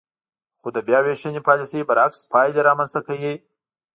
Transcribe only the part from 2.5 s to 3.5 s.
رامنځ ته کوي.